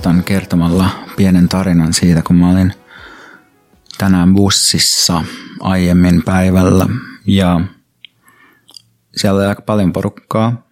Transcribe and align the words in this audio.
Aloitan 0.00 0.24
kertomalla 0.24 0.90
pienen 1.16 1.48
tarinan 1.48 1.92
siitä, 1.92 2.22
kun 2.22 2.36
mä 2.36 2.50
olin 2.50 2.72
tänään 3.98 4.34
bussissa 4.34 5.24
aiemmin 5.60 6.22
päivällä 6.22 6.86
ja 7.26 7.60
siellä 9.16 9.38
oli 9.38 9.46
aika 9.46 9.62
paljon 9.62 9.92
porukkaa. 9.92 10.66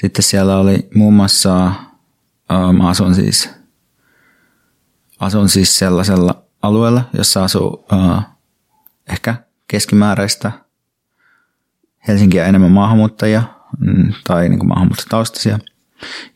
Sitten 0.00 0.22
siellä 0.22 0.56
oli 0.56 0.88
muun 0.94 1.14
muassa, 1.14 1.66
äh, 1.66 2.72
mä 2.76 2.88
asun 2.88 3.14
siis, 3.14 3.50
asun 5.20 5.48
siis 5.48 5.78
sellaisella 5.78 6.42
alueella, 6.62 7.04
jossa 7.12 7.44
asuu 7.44 7.86
äh, 7.92 8.26
ehkä 9.08 9.34
keskimääräistä 9.68 10.52
Helsinkiä 12.08 12.46
enemmän 12.46 12.72
maahanmuuttajia 12.72 13.42
mm, 13.78 14.12
tai 14.26 14.48
niin 14.48 14.58
kuin 14.58 14.68
maahanmuuttotaustaisia– 14.68 15.58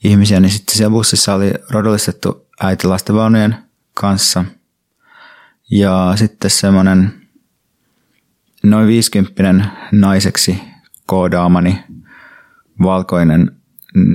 ihmisiä, 0.04 0.40
niin 0.40 0.50
sitten 0.50 0.76
siellä 0.76 0.92
bussissa 0.92 1.34
oli 1.34 1.52
rodollistettu 1.70 2.46
äiti 2.62 2.86
lastenvaunujen 2.86 3.56
kanssa. 3.94 4.44
Ja 5.70 6.12
sitten 6.16 6.50
semmoinen 6.50 7.28
noin 8.62 8.86
viisikymppinen 8.86 9.66
naiseksi 9.92 10.60
koodaamani 11.06 11.84
valkoinen 12.82 13.56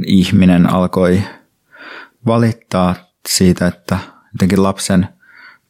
ihminen 0.06 0.70
alkoi 0.70 1.24
valittaa 2.26 2.96
siitä, 3.30 3.68
että 3.68 4.00
jotenkin 4.34 4.64
lapsen 4.64 5.08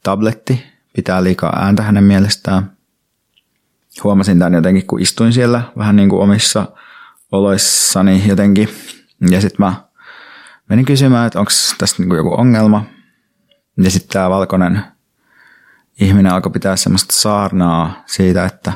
tabletti 0.04 0.64
pitää 0.96 1.24
liikaa 1.24 1.60
ääntä 1.60 1.84
hänen 1.84 2.04
mielestään. 2.04 2.72
Huomasin 4.04 4.40
tämän 4.40 4.54
jotenkin, 4.54 4.88
kun 4.88 5.02
istuin 5.02 5.34
siellä 5.34 5.62
vähän 5.78 5.96
niin 5.96 6.10
kuin 6.10 6.22
omissa 6.22 6.68
oloissani 7.32 8.28
jotenkin 8.28 8.70
ja 9.30 9.42
sitten 9.42 9.66
mä 9.66 9.74
menin 10.70 10.86
kysymään, 10.86 11.28
että 11.28 11.40
onko 11.40 11.52
tässä 11.78 11.96
niinku 12.00 12.16
joku 12.16 12.34
ongelma. 12.34 12.86
Ja 13.78 13.92
sitten 13.92 14.14
tämä 14.14 14.30
valkoinen 14.30 14.84
ihminen 16.02 16.32
alkoi 16.32 16.52
pitää 16.52 16.76
semmoista 16.76 17.14
saarnaa 17.14 18.04
siitä, 18.06 18.46
että 18.46 18.74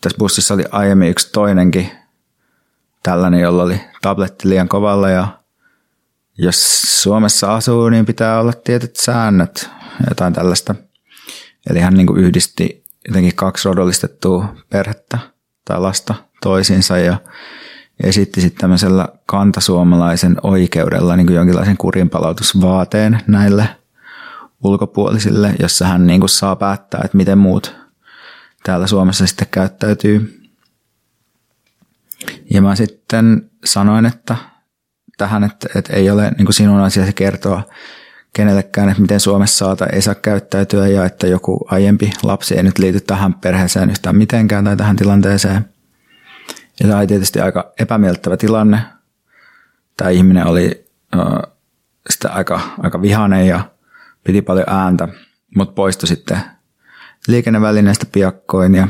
tässä 0.00 0.18
bussissa 0.18 0.54
oli 0.54 0.64
aiemmin 0.70 1.08
yksi 1.08 1.32
toinenkin 1.32 1.90
tällainen, 3.02 3.40
jolla 3.40 3.62
oli 3.62 3.80
tabletti 4.02 4.48
liian 4.48 4.68
kovalla 4.68 5.10
ja 5.10 5.28
jos 6.38 6.82
Suomessa 7.02 7.54
asuu, 7.54 7.88
niin 7.88 8.06
pitää 8.06 8.40
olla 8.40 8.52
tietyt 8.52 8.96
säännöt, 8.96 9.70
jotain 10.08 10.32
tällaista. 10.32 10.74
Eli 11.70 11.80
hän 11.80 11.94
niin 11.94 12.16
yhdisti 12.16 12.84
jotenkin 13.08 13.34
kaksi 13.34 13.68
rodollistettua 13.68 14.54
perhettä 14.70 15.18
tai 15.64 15.80
lasta 15.80 16.14
toisiinsa 16.42 16.98
ja 16.98 17.18
esitti 18.02 18.40
sitten 18.40 18.60
tämmöisellä 18.60 19.08
kantasuomalaisen 19.26 20.36
oikeudella 20.42 21.16
niin 21.16 21.26
kuin 21.26 21.36
jonkinlaisen 21.36 21.76
kurinpalautusvaateen 21.76 23.20
näille 23.26 23.68
ulkopuolisille, 24.64 25.54
jossa 25.58 25.86
hän 25.86 26.06
niin 26.06 26.20
kuin 26.20 26.30
saa 26.30 26.56
päättää, 26.56 27.00
että 27.04 27.16
miten 27.16 27.38
muut 27.38 27.76
täällä 28.62 28.86
Suomessa 28.86 29.26
sitten 29.26 29.48
käyttäytyy. 29.50 30.40
Ja 32.50 32.62
mä 32.62 32.76
sitten 32.76 33.50
sanoin, 33.64 34.06
että 34.06 34.36
tähän, 35.18 35.44
että, 35.44 35.68
että 35.74 35.96
ei 35.96 36.10
ole 36.10 36.30
niin 36.30 36.46
kuin 36.46 36.54
sinun 36.54 36.80
asiasi 36.80 37.12
kertoa 37.12 37.62
kenellekään, 38.32 38.88
että 38.88 39.02
miten 39.02 39.20
Suomessa 39.20 39.58
saa 39.58 39.76
tai 39.76 39.88
ei 39.92 40.02
saa 40.02 40.14
käyttäytyä 40.14 40.88
ja 40.88 41.04
että 41.04 41.26
joku 41.26 41.66
aiempi 41.70 42.10
lapsi 42.22 42.56
ei 42.56 42.62
nyt 42.62 42.78
liity 42.78 43.00
tähän 43.00 43.34
perheeseen 43.34 43.90
yhtään 43.90 44.16
mitenkään 44.16 44.64
tai 44.64 44.76
tähän 44.76 44.96
tilanteeseen– 44.96 45.64
ja 46.80 46.86
tämä 46.86 46.98
oli 46.98 47.06
tietysti 47.06 47.40
aika 47.40 47.72
epämiellyttävä 47.78 48.36
tilanne. 48.36 48.80
Tämä 49.96 50.10
ihminen 50.10 50.46
oli 50.46 50.88
äh, 51.16 51.52
sitten 52.10 52.30
aika, 52.30 52.60
aika 52.78 53.02
vihainen 53.02 53.46
ja 53.46 53.70
piti 54.24 54.42
paljon 54.42 54.66
ääntä, 54.68 55.08
mutta 55.56 55.74
poistui 55.74 56.08
sitten 56.08 56.40
liikennevälineestä 57.28 58.06
piakkoin. 58.12 58.74
Ja, 58.74 58.88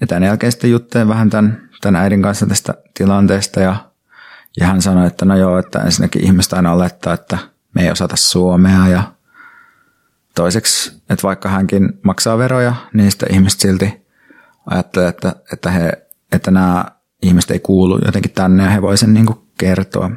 ja 0.00 0.06
tämän 0.06 0.22
jälkeen 0.22 0.52
sitten 0.52 0.70
juttelin 0.70 1.08
vähän 1.08 1.30
tämän, 1.30 1.68
tämän 1.80 2.02
äidin 2.02 2.22
kanssa 2.22 2.46
tästä 2.46 2.74
tilanteesta 2.94 3.60
ja, 3.60 3.76
ja 4.60 4.66
hän 4.66 4.82
sanoi, 4.82 5.06
että 5.06 5.24
no 5.24 5.36
joo, 5.36 5.58
että 5.58 5.78
ensinnäkin 5.78 6.24
ihmistä 6.24 6.56
aina 6.56 6.72
olettaa, 6.72 7.14
että 7.14 7.38
me 7.74 7.82
ei 7.82 7.90
osata 7.90 8.16
suomea 8.16 8.88
ja 8.88 9.02
toiseksi, 10.34 11.02
että 11.10 11.22
vaikka 11.22 11.48
hänkin 11.48 11.98
maksaa 12.02 12.38
veroja, 12.38 12.74
niin 12.92 13.10
sitten 13.10 13.34
ihmiset 13.34 13.60
silti 13.60 14.06
ajattelee, 14.66 15.08
että, 15.08 15.36
että 15.52 15.70
he 15.70 16.03
että 16.34 16.50
nämä 16.50 16.84
ihmiset 17.22 17.50
ei 17.50 17.60
kuulu 17.60 17.98
jotenkin 18.04 18.32
tänne 18.32 18.62
ja 18.62 18.70
he 18.70 18.82
voivat 18.82 19.00
sen 19.00 19.14
niin 19.14 19.26
kuin 19.26 19.38
kertoa. 19.58 20.10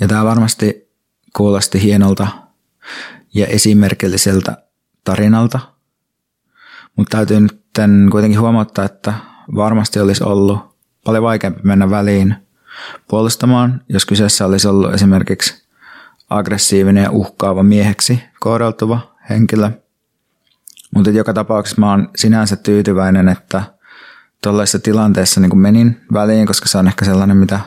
Ja 0.00 0.08
tämä 0.08 0.24
varmasti 0.24 0.92
kuulosti 1.36 1.82
hienolta 1.82 2.28
ja 3.34 3.46
esimerkilliseltä 3.46 4.56
tarinalta, 5.04 5.60
mutta 6.96 7.16
täytyy 7.16 7.40
nyt 7.40 7.62
kuitenkin 8.10 8.40
huomauttaa, 8.40 8.84
että 8.84 9.14
varmasti 9.54 10.00
olisi 10.00 10.24
ollut 10.24 10.58
paljon 11.04 11.24
vaikeampi 11.24 11.60
mennä 11.62 11.90
väliin 11.90 12.36
puolustamaan, 13.08 13.84
jos 13.88 14.06
kyseessä 14.06 14.46
olisi 14.46 14.68
ollut 14.68 14.94
esimerkiksi 14.94 15.68
aggressiivinen 16.30 17.02
ja 17.02 17.10
uhkaava 17.10 17.62
mieheksi 17.62 18.22
koodautuva 18.40 19.14
henkilö– 19.30 19.70
mutta 20.94 21.10
joka 21.10 21.32
tapauksessa 21.32 21.80
mä 21.80 21.90
oon 21.90 22.08
sinänsä 22.16 22.56
tyytyväinen, 22.56 23.28
että 23.28 23.62
tuollaisessa 24.42 24.78
tilanteessa 24.78 25.40
niin 25.40 25.58
menin 25.58 26.00
väliin, 26.12 26.46
koska 26.46 26.68
se 26.68 26.78
on 26.78 26.88
ehkä 26.88 27.04
sellainen, 27.04 27.36
mitä 27.36 27.60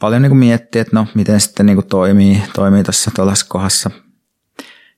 paljon 0.00 0.22
niin 0.22 0.36
miettii, 0.36 0.80
että 0.80 0.96
no 0.96 1.06
miten 1.14 1.40
sitten 1.40 1.66
niin 1.66 1.86
toimii, 1.86 2.42
toimii 2.54 2.84
tuossa 2.84 3.10
tuollaisessa 3.14 3.46
kohdassa, 3.48 3.90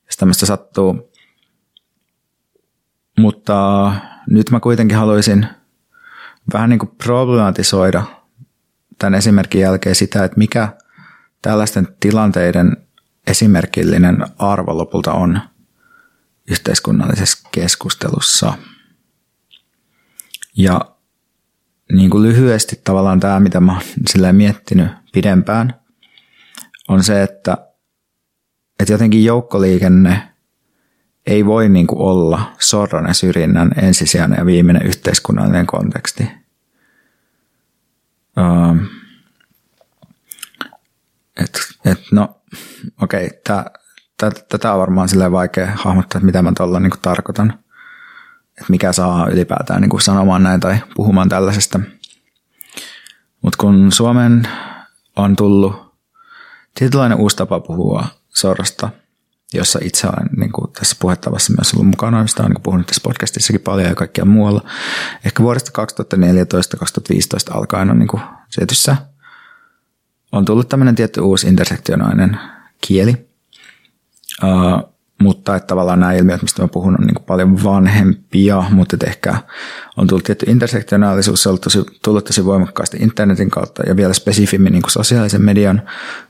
jos 0.05 0.17
tämmöistä 0.17 0.45
sattuu. 0.45 1.11
Mutta 3.19 3.91
nyt 4.29 4.51
mä 4.51 4.59
kuitenkin 4.59 4.97
haluaisin 4.97 5.47
vähän 6.53 6.69
niin 6.69 6.79
problematisoida 7.03 8.03
tämän 8.99 9.15
esimerkin 9.15 9.61
jälkeen 9.61 9.95
sitä, 9.95 10.23
että 10.23 10.37
mikä 10.37 10.77
tällaisten 11.41 11.87
tilanteiden 11.99 12.77
esimerkillinen 13.27 14.25
arvo 14.37 14.77
lopulta 14.77 15.13
on– 15.13 15.39
yhteiskunnallisessa 16.49 17.49
keskustelussa. 17.51 18.53
Ja 20.57 20.81
niin 21.91 22.09
kuin 22.09 22.23
lyhyesti 22.23 22.81
tavallaan 22.83 23.19
tämä, 23.19 23.39
mitä 23.39 23.59
mä 23.59 23.71
oon 23.71 24.35
miettinyt 24.35 24.87
pidempään, 25.13 25.73
on 26.87 27.03
se, 27.03 27.23
että, 27.23 27.57
että 28.79 28.93
jotenkin 28.93 29.25
joukkoliikenne 29.25 30.29
ei 31.25 31.45
voi 31.45 31.69
niin 31.69 31.87
kuin 31.87 31.99
olla 31.99 32.55
sorron 32.59 33.05
ja 33.05 33.13
syrjinnän 33.13 33.71
ensisijainen 33.81 34.37
ja 34.37 34.45
viimeinen 34.45 34.87
yhteiskunnallinen 34.87 35.67
konteksti. 35.67 36.23
Um, 38.37 38.87
et, 41.37 41.59
et 41.85 41.99
no, 42.11 42.41
okei, 43.01 43.27
okay, 43.27 43.65
tätä 44.49 44.73
on 44.73 44.79
varmaan 44.79 45.09
silleen 45.09 45.31
vaikea 45.31 45.71
hahmottaa, 45.75 46.19
että 46.19 46.25
mitä 46.25 46.41
mä 46.41 46.51
tuolla 46.57 46.79
niin 46.79 46.91
tarkoitan. 47.01 47.53
Että 48.49 48.65
mikä 48.69 48.93
saa 48.93 49.27
ylipäätään 49.29 49.81
niin 49.81 50.01
sanomaan 50.01 50.43
näin 50.43 50.59
tai 50.59 50.79
puhumaan 50.95 51.29
tällaisesta. 51.29 51.79
Mutta 53.41 53.57
kun 53.57 53.91
Suomen 53.91 54.47
on 55.15 55.35
tullut 55.35 55.93
tietynlainen 56.75 57.17
uusi 57.17 57.37
tapa 57.37 57.59
puhua 57.59 58.05
sorrosta 58.29 58.89
jossa 59.53 59.79
itse 59.83 60.07
olen 60.07 60.29
niin 60.37 60.51
kuin 60.51 60.71
tässä 60.71 60.95
puhettavassa 60.99 61.53
myös 61.53 61.73
ollut 61.73 61.87
mukana. 61.87 62.27
Sitä 62.27 62.43
olen 62.43 62.51
niin 62.51 62.63
puhunut 62.63 62.87
tässä 62.87 63.01
podcastissakin 63.03 63.61
paljon 63.61 63.87
ja 63.87 63.95
kaikkia 63.95 64.25
muualla. 64.25 64.61
Ehkä 65.25 65.43
vuodesta 65.43 65.71
2014-2015 67.51 67.57
alkaen 67.57 67.89
on 67.89 67.99
niin 67.99 68.07
kuin 68.07 68.21
setyssä 68.49 68.97
on 70.31 70.45
tullut 70.45 70.69
tämmöinen 70.69 70.95
tietty 70.95 71.21
uusi 71.21 71.47
intersektionainen 71.47 72.39
kieli. 72.81 73.28
Uh, 74.43 74.89
mutta 75.21 75.55
että 75.55 75.67
tavallaan 75.67 75.99
nämä 75.99 76.13
ilmiöt, 76.13 76.41
mistä 76.41 76.61
mä 76.61 76.67
puhun, 76.67 76.95
on 76.99 77.07
niin 77.07 77.25
paljon 77.25 77.63
vanhempia, 77.63 78.63
mutta 78.71 78.97
ehkä 79.07 79.35
on 79.97 80.07
tullut 80.07 80.23
tietty 80.23 80.45
intersektionaalisuus, 80.49 81.43
se 81.43 81.49
on 81.49 81.59
tosi, 81.59 81.85
tullut 82.03 82.25
tosi 82.25 82.45
voimakkaasti 82.45 82.97
internetin 82.97 83.49
kautta 83.49 83.83
ja 83.87 83.95
vielä 83.95 84.13
spesifimmin 84.13 84.73
niin 84.73 84.83
sosiaalisen 84.87 85.41
median 85.41 85.81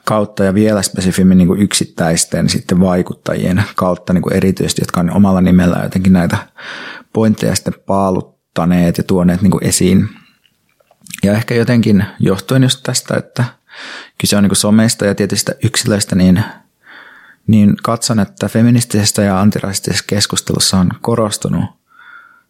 kautta 0.06 0.44
ja 0.44 0.54
vielä 0.54 0.82
spesifimmin 0.82 1.38
niin 1.38 1.62
yksittäisten 1.62 2.50
sitten 2.50 2.80
vaikuttajien 2.80 3.64
kautta 3.76 4.14
niin 4.14 4.34
erityisesti, 4.34 4.82
jotka 4.82 5.00
on 5.00 5.16
omalla 5.16 5.42
nimellä 5.42 5.80
jotenkin 5.84 6.14
näitä 6.14 6.38
pointteja 7.14 7.56
sitten 7.56 7.74
paaluttaneet 7.86 8.98
ja 8.98 9.04
tuoneet 9.04 9.42
niin 9.42 9.54
esiin. 9.62 10.10
Ja 11.24 11.34
ehkä 11.34 11.56
jotenkin 11.56 12.06
johtuen 12.20 12.64
just 12.64 12.80
tästä, 12.84 13.18
että 13.18 13.44
kyse 14.18 14.38
on 14.38 14.44
niin 14.44 14.56
someista 14.56 15.06
ja 15.06 15.16
tietystä 15.16 15.52
yksilöistä, 15.64 16.16
niin– 16.16 16.44
niin 17.50 17.76
katson, 17.84 18.20
että 18.20 18.48
feministisessä 18.50 19.22
ja 19.22 19.40
antirasistisessa 19.40 20.06
keskustelussa 20.08 20.78
on 20.78 20.90
korostunut 21.02 21.66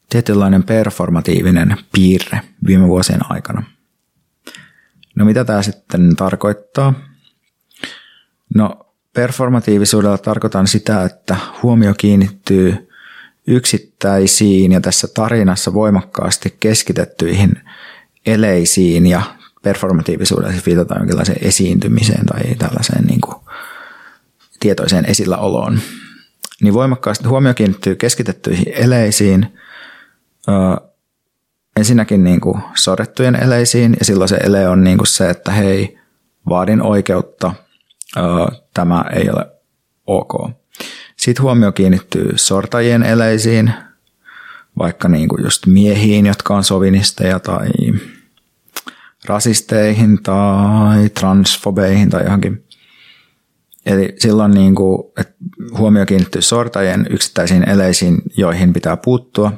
tietynlainen 0.09 0.63
performatiivinen 0.63 1.77
piirre 1.91 2.41
viime 2.67 2.87
vuosien 2.87 3.31
aikana. 3.31 3.63
No 5.15 5.25
mitä 5.25 5.45
tämä 5.45 5.61
sitten 5.61 6.15
tarkoittaa? 6.15 6.93
No 8.55 8.85
performatiivisuudella 9.13 10.17
tarkoitan 10.17 10.67
sitä, 10.67 11.03
että 11.03 11.37
huomio 11.63 11.93
kiinnittyy 11.97 12.89
yksittäisiin 13.47 14.71
ja 14.71 14.81
tässä 14.81 15.07
tarinassa 15.07 15.73
voimakkaasti 15.73 16.57
keskitettyihin 16.59 17.61
eleisiin 18.25 19.05
ja 19.05 19.21
performatiivisuudella 19.61 20.51
siis 20.51 20.65
viitataan 20.65 21.01
jonkinlaiseen 21.01 21.47
esiintymiseen 21.47 22.25
tai 22.25 22.55
tällaiseen 22.55 23.05
niin 23.05 23.21
kuin 23.21 23.35
tietoiseen 24.59 25.05
esilläoloon. 25.05 25.79
Niin 26.61 26.73
voimakkaasti 26.73 27.27
huomio 27.27 27.53
kiinnittyy 27.53 27.95
keskitettyihin 27.95 28.73
eleisiin, 28.73 29.57
ö, 30.47 30.51
ensinnäkin 31.77 32.23
niin 32.23 32.41
kuin 32.41 32.61
sorrettujen 32.75 33.35
eleisiin, 33.35 33.95
ja 33.99 34.05
silloin 34.05 34.29
se 34.29 34.35
ele 34.35 34.67
on 34.67 34.83
niin 34.83 34.97
kuin 34.97 35.07
se, 35.07 35.29
että 35.29 35.51
hei, 35.51 35.99
vaadin 36.49 36.81
oikeutta, 36.81 37.53
ö, 38.17 38.21
tämä 38.73 39.05
ei 39.13 39.29
ole 39.29 39.45
ok. 40.07 40.51
Sitten 41.17 41.43
huomio 41.43 41.71
kiinnittyy 41.71 42.31
sortajien 42.35 43.03
eleisiin, 43.03 43.73
vaikka 44.77 45.07
niin 45.07 45.29
kuin 45.29 45.43
just 45.43 45.65
miehiin, 45.65 46.25
jotka 46.25 46.55
on 46.55 46.63
sovinisteja 46.63 47.39
tai 47.39 47.69
rasisteihin 49.25 50.23
tai 50.23 51.09
transfobeihin 51.09 52.09
tai 52.09 52.23
johonkin 52.23 52.65
Eli 53.89 54.13
silloin 54.17 54.51
niin 54.51 54.75
kuin, 54.75 55.03
että 55.17 55.33
huomio 55.77 56.05
kiinnittyy 56.05 56.41
sortajien 56.41 57.07
yksittäisiin 57.09 57.69
eleisiin, 57.69 58.21
joihin 58.37 58.73
pitää 58.73 58.97
puuttua. 58.97 59.53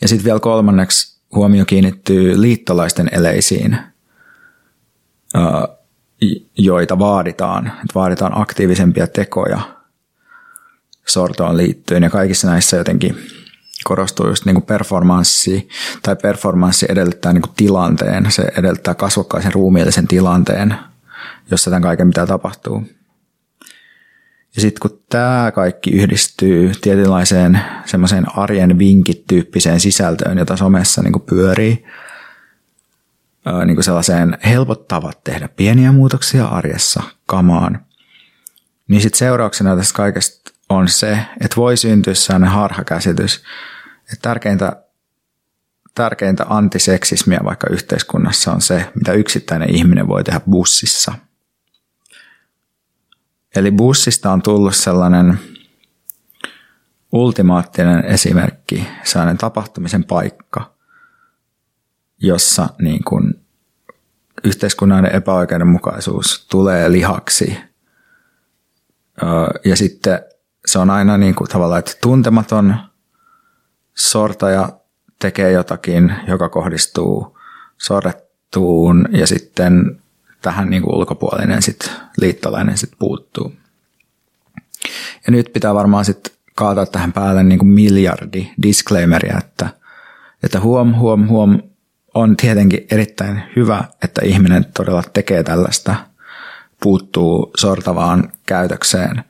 Ja 0.00 0.08
sitten 0.08 0.24
vielä 0.24 0.40
kolmanneksi 0.40 1.20
huomio 1.34 1.64
kiinnittyy 1.64 2.40
liittolaisten 2.40 3.08
eleisiin, 3.12 3.78
joita 6.58 6.98
vaaditaan. 6.98 7.66
Että 7.66 7.94
vaaditaan 7.94 8.40
aktiivisempia 8.40 9.06
tekoja 9.06 9.60
sortoon 11.06 11.56
liittyen. 11.56 12.02
Ja 12.02 12.10
kaikissa 12.10 12.48
näissä 12.50 12.76
jotenkin 12.76 13.16
korostuu 13.84 14.28
just 14.28 14.44
niin 14.44 14.54
kuin 14.54 14.66
performanssi, 14.66 15.68
tai 16.02 16.16
performanssi 16.16 16.86
edellyttää 16.88 17.32
niin 17.32 17.42
kuin 17.42 17.54
tilanteen, 17.56 18.32
se 18.32 18.42
edellyttää 18.42 18.94
kasvokkaisen 18.94 19.52
ruumiillisen 19.52 20.08
tilanteen– 20.08 20.74
jossa 21.50 21.70
tämän 21.70 21.82
kaiken 21.82 22.06
mitä 22.06 22.26
tapahtuu. 22.26 22.84
Ja 24.56 24.60
sitten 24.60 24.80
kun 24.80 25.02
tämä 25.08 25.52
kaikki 25.54 25.90
yhdistyy 25.90 26.72
tietynlaiseen 26.80 27.60
semmoiseen 27.84 28.38
arjen 28.38 28.78
vinkit-tyyppiseen 28.78 29.80
sisältöön, 29.80 30.38
jota 30.38 30.56
somessa 30.56 31.02
niin 31.02 31.20
pyörii, 31.20 31.84
niin 33.64 33.76
kuin 33.76 33.84
sellaiseen 33.84 34.38
helpottavat 34.44 35.24
tehdä 35.24 35.48
pieniä 35.48 35.92
muutoksia 35.92 36.44
arjessa 36.44 37.02
kamaan, 37.26 37.86
niin 38.88 39.02
sitten 39.02 39.18
seurauksena 39.18 39.76
tästä 39.76 39.96
kaikesta 39.96 40.50
on 40.68 40.88
se, 40.88 41.18
että 41.40 41.56
voi 41.56 41.76
syntyä 41.76 42.14
sellainen 42.14 42.50
harhakäsitys, 42.50 43.42
että 44.12 44.22
tärkeintä 44.22 44.82
tärkeintä 45.98 46.46
antiseksismiä 46.48 47.40
vaikka 47.44 47.66
yhteiskunnassa 47.70 48.52
on 48.52 48.60
se, 48.60 48.90
mitä 48.94 49.12
yksittäinen 49.12 49.70
ihminen 49.70 50.08
voi 50.08 50.24
tehdä 50.24 50.40
bussissa. 50.40 51.12
Eli 53.56 53.70
bussista 53.70 54.32
on 54.32 54.42
tullut 54.42 54.76
sellainen 54.76 55.38
ultimaattinen 57.12 58.04
esimerkki, 58.04 58.88
sellainen 59.04 59.38
tapahtumisen 59.38 60.04
paikka, 60.04 60.74
jossa 62.18 62.68
niin 62.78 63.04
kuin 63.04 63.44
yhteiskunnallinen 64.44 65.14
epäoikeudenmukaisuus 65.14 66.46
tulee 66.50 66.92
lihaksi. 66.92 67.58
Ja 69.64 69.76
sitten 69.76 70.20
se 70.66 70.78
on 70.78 70.90
aina 70.90 71.16
niin 71.16 71.34
kuin 71.34 71.48
tavallaan, 71.48 71.78
että 71.78 71.92
tuntematon 72.02 72.74
sortaja 73.96 74.77
tekee 75.18 75.52
jotakin, 75.52 76.12
joka 76.26 76.48
kohdistuu 76.48 77.38
sorrettuun 77.78 79.08
ja 79.10 79.26
sitten 79.26 80.00
tähän 80.42 80.70
niin 80.70 80.82
kuin 80.82 80.94
ulkopuolinen 80.94 81.62
sit, 81.62 81.92
liittolainen 82.20 82.78
sit 82.78 82.90
puuttuu. 82.98 83.52
Ja 85.26 85.30
nyt 85.30 85.52
pitää 85.52 85.74
varmaan 85.74 86.04
sitten 86.04 86.32
kaataa 86.54 86.86
tähän 86.86 87.12
päälle 87.12 87.42
niin 87.42 87.58
kuin 87.58 87.68
miljardi 87.68 88.50
disclaimeria, 88.62 89.38
että, 89.38 89.68
että 90.42 90.60
huom, 90.60 90.94
huom, 90.94 91.28
huom, 91.28 91.62
on 92.14 92.36
tietenkin 92.36 92.86
erittäin 92.90 93.42
hyvä, 93.56 93.84
että 94.04 94.24
ihminen 94.24 94.64
todella 94.64 95.02
tekee 95.12 95.42
tällaista, 95.42 95.96
puuttuu 96.82 97.50
sortavaan 97.56 98.32
käytökseen. 98.46 99.24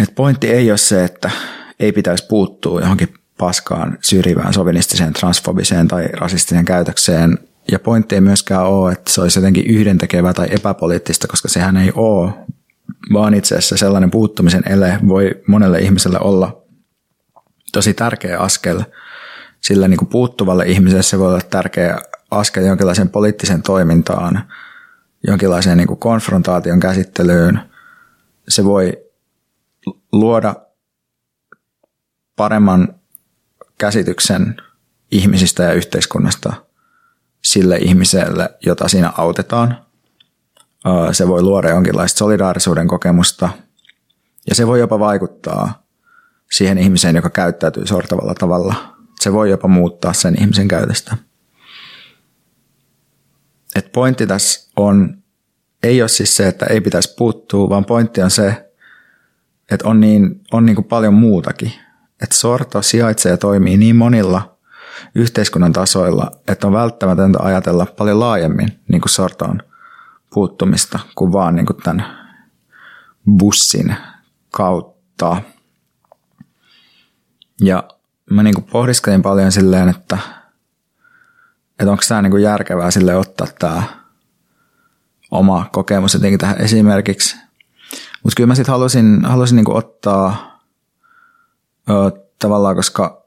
Et 0.00 0.14
pointti 0.14 0.48
ei 0.48 0.70
ole 0.70 0.78
se, 0.78 1.04
että 1.04 1.30
ei 1.80 1.92
pitäisi 1.92 2.26
puuttua 2.28 2.80
johonkin 2.80 3.14
paskaan, 3.38 3.98
syrjivään, 4.00 4.54
sovinistiseen, 4.54 5.12
transfobiseen 5.12 5.88
tai 5.88 6.08
rasistiseen 6.08 6.64
käytökseen. 6.64 7.38
Ja 7.72 7.78
pointti 7.78 8.14
ei 8.14 8.20
myöskään 8.20 8.66
ole, 8.66 8.92
että 8.92 9.12
se 9.12 9.20
olisi 9.20 9.38
jotenkin 9.38 9.66
yhdentekevää 9.66 10.34
tai 10.34 10.48
epäpoliittista, 10.50 11.28
koska 11.28 11.48
sehän 11.48 11.76
ei 11.76 11.92
ole, 11.94 12.32
vaan 13.12 13.34
itse 13.34 13.54
asiassa 13.54 13.76
sellainen 13.76 14.10
puuttumisen 14.10 14.62
ele 14.66 14.98
voi 15.08 15.42
monelle 15.46 15.78
ihmiselle 15.78 16.18
olla 16.20 16.62
tosi 17.72 17.94
tärkeä 17.94 18.38
askel. 18.38 18.82
Sillä 19.60 19.88
niin 19.88 19.98
kuin 19.98 20.08
puuttuvalle 20.08 20.64
ihmiselle 20.66 21.02
se 21.02 21.18
voi 21.18 21.28
olla 21.28 21.40
tärkeä 21.50 21.98
askel 22.30 22.64
jonkinlaiseen 22.64 23.08
poliittiseen 23.08 23.62
toimintaan, 23.62 24.42
jonkinlaiseen 25.26 25.76
niin 25.76 25.88
kuin 25.88 26.00
konfrontaation 26.00 26.80
käsittelyyn. 26.80 27.60
Se 28.48 28.64
voi 28.64 28.92
luoda 30.12 30.54
paremman 32.36 32.97
käsityksen 33.78 34.56
ihmisistä 35.10 35.62
ja 35.62 35.72
yhteiskunnasta 35.72 36.52
sille 37.44 37.76
ihmiselle, 37.76 38.50
jota 38.66 38.88
siinä 38.88 39.12
autetaan. 39.16 39.86
Se 41.12 41.28
voi 41.28 41.42
luoda 41.42 41.70
jonkinlaista 41.70 42.18
solidaarisuuden 42.18 42.88
kokemusta 42.88 43.48
ja 44.48 44.54
se 44.54 44.66
voi 44.66 44.80
jopa 44.80 44.98
vaikuttaa 44.98 45.82
siihen 46.52 46.78
ihmiseen, 46.78 47.16
joka 47.16 47.30
käyttäytyy 47.30 47.86
sortavalla 47.86 48.34
tavalla. 48.34 48.96
Se 49.20 49.32
voi 49.32 49.50
jopa 49.50 49.68
muuttaa 49.68 50.12
sen 50.12 50.42
ihmisen 50.42 50.68
käytöstä. 50.68 51.16
Et 53.74 53.92
pointti 53.92 54.26
tässä 54.26 54.70
on, 54.76 55.22
ei 55.82 56.02
ole 56.02 56.08
siis 56.08 56.36
se, 56.36 56.48
että 56.48 56.66
ei 56.66 56.80
pitäisi 56.80 57.14
puuttua, 57.18 57.68
vaan 57.68 57.84
pointti 57.84 58.22
on 58.22 58.30
se, 58.30 58.70
että 59.70 59.88
on 59.88 60.00
niin, 60.00 60.40
on 60.52 60.66
niin 60.66 60.76
kuin 60.76 60.84
paljon 60.84 61.14
muutakin 61.14 61.72
että 62.22 62.36
sorto 62.36 62.82
sijaitsee 62.82 63.32
ja 63.32 63.38
toimii 63.38 63.76
niin 63.76 63.96
monilla 63.96 64.58
yhteiskunnan 65.14 65.72
tasoilla, 65.72 66.30
että 66.48 66.66
on 66.66 66.72
välttämätöntä 66.72 67.38
ajatella 67.42 67.86
paljon 67.86 68.20
laajemmin 68.20 68.80
niin 68.88 69.00
kuin 69.00 69.10
sortoon 69.10 69.62
puuttumista 70.34 70.98
kuin 71.14 71.32
vaan 71.32 71.54
niin 71.54 71.66
kuin 71.66 71.76
tämän 71.82 72.04
bussin 73.38 73.96
kautta. 74.50 75.42
Ja 77.60 77.84
mä 78.30 78.42
niin 78.42 78.54
kuin 78.54 78.64
pohdiskelin 78.64 79.22
paljon 79.22 79.52
silleen, 79.52 79.88
että, 79.88 80.18
että 81.78 81.90
onko 81.90 82.02
tämä 82.08 82.22
niin 82.22 82.30
kuin 82.30 82.42
järkevää 82.42 82.90
sille 82.90 83.16
ottaa 83.16 83.46
tämä 83.58 83.82
oma 85.30 85.66
kokemus 85.72 86.14
jotenkin 86.14 86.38
tähän 86.38 86.60
esimerkiksi. 86.60 87.36
Mutta 88.22 88.36
kyllä 88.36 88.46
mä 88.46 88.54
sitten 88.54 88.72
halusin, 88.72 89.24
halusin 89.24 89.56
niinku 89.56 89.76
ottaa 89.76 90.57
tavallaan, 92.38 92.76
koska, 92.76 93.26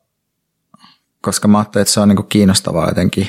koska 1.22 1.48
mä 1.48 1.58
ajattelin, 1.58 1.82
että 1.82 1.94
se 1.94 2.00
on 2.00 2.08
niinku 2.08 2.24
kiinnostavaa 2.24 2.88
jotenkin 2.88 3.28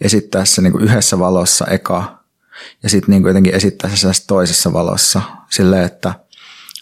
esittää 0.00 0.44
se 0.44 0.62
niinku 0.62 0.78
yhdessä 0.78 1.18
valossa 1.18 1.66
eka 1.66 2.22
ja 2.82 2.88
sitten 2.88 3.12
niinku 3.12 3.28
jotenkin 3.28 3.54
esittää 3.54 3.90
se 3.90 4.26
toisessa 4.26 4.72
valossa 4.72 5.22
silleen, 5.50 5.84
että 5.84 6.14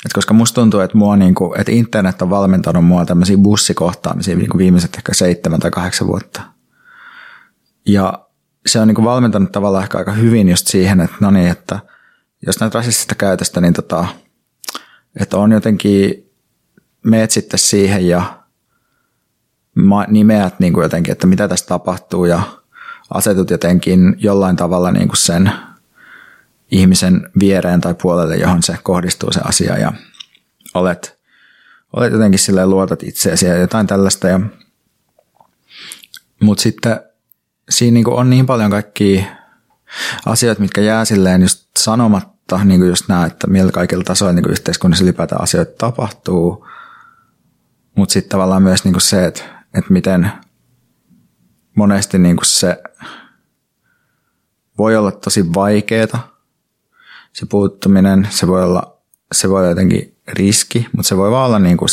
et 0.07 0.13
koska 0.13 0.35
musta 0.35 0.61
tuntuu, 0.61 0.81
että, 0.81 0.99
mua 0.99 1.17
niinku, 1.17 1.55
että 1.59 1.73
internet 1.73 2.23
on 2.23 2.31
valmentanut 2.31 2.85
mua 2.85 3.05
tämmöisiä 3.05 3.39
bussikohtaamisia 3.39 4.37
niinku 4.37 4.59
viimeiset 4.59 4.95
ehkä 4.97 5.15
seitsemän 5.15 5.61
tai 5.61 5.71
kahdeksan 5.71 6.09
vuotta. 6.09 6.43
Ja 7.87 8.27
se 8.67 8.81
on 8.81 8.89
niinku 8.89 9.05
valmentanut 9.05 9.53
tavallaan 9.53 9.85
ehkä 9.85 9.99
aika 9.99 10.13
hyvin 10.13 10.49
just 10.49 10.67
siihen, 10.67 11.01
että 11.01 11.17
no 11.21 11.31
niin, 11.31 11.49
että 11.49 11.79
jos 12.47 12.61
näitä 12.61 12.79
rasistista 12.79 13.15
käytöstä, 13.15 13.61
niin 13.61 13.73
tota, 13.73 14.07
että 15.21 15.39
on 15.39 15.53
jotenkin, 15.53 16.30
meet 17.03 17.31
sitten 17.31 17.59
siihen 17.59 18.09
ja 18.09 18.41
nimeät 20.09 20.61
niin 20.61 20.73
kuin 20.73 20.83
jotenkin, 20.83 21.13
että 21.13 21.27
mitä 21.27 21.49
tässä 21.49 21.67
tapahtuu 21.67 22.25
ja 22.25 22.43
asetut 23.15 23.51
jotenkin 23.51 24.17
jollain 24.19 24.57
tavalla 24.57 24.91
niin 24.91 25.09
kuin 25.09 25.17
sen 25.17 25.53
ihmisen 26.71 27.31
viereen 27.41 27.81
tai 27.81 27.95
puolelle, 28.03 28.37
johon 28.37 28.63
se 28.63 28.77
kohdistuu 28.83 29.33
se 29.33 29.41
asia 29.45 29.79
ja 29.79 29.93
olet, 30.75 31.21
olet 31.93 32.13
jotenkin 32.13 32.39
silleen 32.39 32.71
luotat 32.71 33.03
itseesi 33.03 33.47
ja 33.47 33.57
jotain 33.57 33.87
tällaista. 33.87 34.29
Ja, 34.29 34.41
mutta 36.41 36.63
sitten 36.63 37.01
siinä 37.71 37.95
niin 37.95 38.09
on 38.09 38.31
niin 38.31 38.47
paljon 38.47 38.71
kaikkia 38.71 39.25
asioita, 40.27 40.63
mitkä 40.63 40.81
jää 40.81 41.05
silleen 41.05 41.43
just 41.43 41.69
sanomatta, 41.79 42.65
niin 42.65 42.81
kuin 42.81 42.89
just 42.89 43.09
nämä, 43.09 43.27
että 43.27 43.47
millä 43.47 43.73
kaikilla 43.73 44.05
tasoilla 44.05 44.33
niin 44.33 44.51
yhteiskunnassa 44.51 45.05
ylipäätään 45.05 45.43
asioita 45.43 45.73
tapahtuu, 45.79 46.67
mutta 47.97 48.13
sitten 48.13 48.31
tavallaan 48.31 48.63
myös 48.63 48.85
niin 48.85 49.01
se, 49.01 49.27
että, 49.27 49.43
että 49.75 49.93
miten 49.93 50.33
monesti 51.75 52.19
niin 52.19 52.37
se 52.43 52.83
voi 54.79 54.97
olla 54.97 55.13
tosi 55.13 55.55
vaikeaa, 55.55 56.41
se 57.33 57.47
puuttuminen, 57.47 58.29
se 58.31 58.47
voi 58.47 58.65
olla, 58.65 58.97
se 59.33 59.49
voi 59.49 59.61
olla 59.61 59.69
jotenkin 59.69 60.17
riski, 60.29 60.87
mutta 60.97 61.09
se 61.09 61.17
voi 61.17 61.31
vaan 61.31 61.47
olla 61.47 61.59
niin 61.59 61.77
kuin 61.77 61.89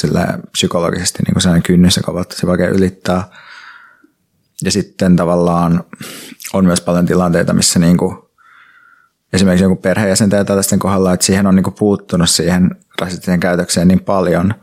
psykologisesti 0.52 1.24
niin 1.24 1.34
kuin 1.34 1.42
sellainen 1.42 1.64
kynnys, 1.64 1.98
joka 1.98 2.26
se 2.32 2.48
vaikea 2.48 2.70
ylittää. 2.70 3.30
Ja 4.64 4.72
sitten 4.72 5.16
tavallaan 5.16 5.84
on 6.54 6.66
myös 6.66 6.82
paljon 6.82 7.06
tilanteita, 7.06 7.54
missä 7.54 7.80
niin 7.80 7.98
kuin 7.98 8.18
esimerkiksi 9.34 9.64
joku 9.64 9.76
perheenjäsen 9.76 10.30
tai 10.30 10.46
tällaisten 10.46 10.80
kohdalla, 10.80 11.14
että 11.14 11.26
siihen 11.26 11.48
on 11.48 11.56
niin 11.56 11.64
kuin 11.64 11.76
puuttunut 11.80 12.30
siihen 12.30 12.76
rasistiseen 13.02 13.40
käytökseen 13.40 13.88
niin 13.88 14.00
paljon 14.00 14.54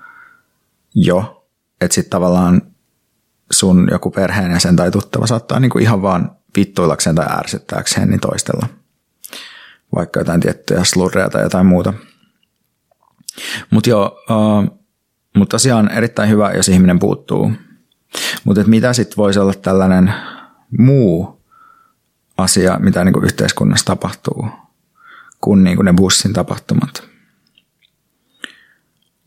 jo, 0.94 1.46
että 1.80 1.94
sitten 1.94 2.10
tavallaan 2.10 2.62
sun 3.50 3.88
joku 3.90 4.10
perheenjäsen 4.10 4.76
tai 4.76 4.90
tuttava 4.90 5.26
saattaa 5.26 5.60
niin 5.60 5.70
kuin 5.70 5.82
ihan 5.82 6.02
vaan 6.02 6.36
vittuillakseen 6.56 7.16
tai 7.16 7.26
ärsyttääkseen 7.38 8.08
niin 8.08 8.20
toistella 8.20 8.68
vaikka 9.94 10.20
jotain 10.20 10.40
tiettyjä 10.40 10.84
slurreja 10.84 11.30
tai 11.30 11.42
jotain 11.42 11.66
muuta. 11.66 11.94
Mutta 13.70 13.90
joo, 13.90 14.18
uh, 14.30 14.78
mutta 15.36 15.54
tosiaan 15.54 15.90
erittäin 15.90 16.28
hyvä, 16.30 16.52
jos 16.52 16.68
ihminen 16.68 16.98
puuttuu. 16.98 17.52
Mutta 18.44 18.64
mitä 18.66 18.92
sitten 18.92 19.16
voisi 19.16 19.38
olla 19.38 19.54
tällainen 19.54 20.14
muu 20.78 21.44
asia, 22.38 22.78
mitä 22.78 23.04
niinku 23.04 23.20
yhteiskunnassa 23.20 23.86
tapahtuu, 23.86 24.48
kuin 25.40 25.64
niinku 25.64 25.82
ne 25.82 25.92
bussin 25.92 26.32
tapahtumat? 26.32 27.02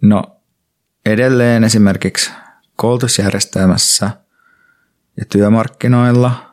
No 0.02 0.37
edelleen 1.08 1.64
esimerkiksi 1.64 2.32
koulutusjärjestelmässä 2.76 4.10
ja 5.18 5.26
työmarkkinoilla– 5.26 6.32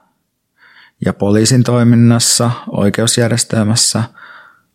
ja 1.04 1.12
poliisin 1.12 1.64
toiminnassa, 1.64 2.50
oikeusjärjestelmässä 2.70 4.02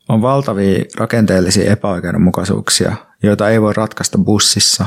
on 0.09 0.21
valtavia 0.21 0.85
rakenteellisia 0.97 1.71
epäoikeudenmukaisuuksia, 1.71 2.95
joita 3.23 3.49
ei 3.49 3.61
voi 3.61 3.73
ratkaista 3.73 4.17
bussissa. 4.17 4.85